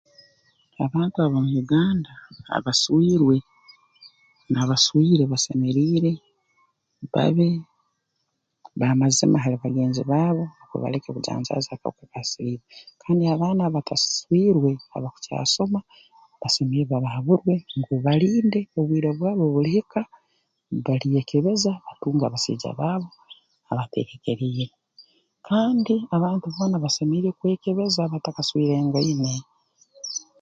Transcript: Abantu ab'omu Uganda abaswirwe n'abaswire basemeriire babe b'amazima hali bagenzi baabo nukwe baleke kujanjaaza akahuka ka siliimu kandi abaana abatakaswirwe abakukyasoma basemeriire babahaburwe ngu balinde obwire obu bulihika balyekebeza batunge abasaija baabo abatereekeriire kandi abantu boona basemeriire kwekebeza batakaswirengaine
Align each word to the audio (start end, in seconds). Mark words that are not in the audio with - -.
Abantu 0.85 1.17
ab'omu 1.19 1.51
Uganda 1.63 2.11
abaswirwe 2.57 3.35
n'abaswire 4.51 5.23
basemeriire 5.31 6.11
babe 7.13 7.49
b'amazima 8.79 9.37
hali 9.43 9.57
bagenzi 9.63 10.01
baabo 10.09 10.43
nukwe 10.47 10.77
baleke 10.83 11.09
kujanjaaza 11.15 11.71
akahuka 11.73 12.03
ka 12.13 12.21
siliimu 12.29 12.65
kandi 13.03 13.23
abaana 13.33 13.61
abatakaswirwe 13.65 14.71
abakukyasoma 14.95 15.79
basemeriire 16.41 16.89
babahaburwe 16.91 17.53
ngu 17.79 17.93
balinde 18.05 18.59
obwire 18.77 19.07
obu 19.11 19.45
bulihika 19.53 20.01
balyekebeza 20.85 21.71
batunge 21.85 22.23
abasaija 22.25 22.69
baabo 22.79 23.07
abatereekeriire 23.71 24.73
kandi 25.47 25.95
abantu 26.15 26.45
boona 26.55 26.77
basemeriire 26.85 27.31
kwekebeza 27.39 28.01
batakaswirengaine 28.11 29.33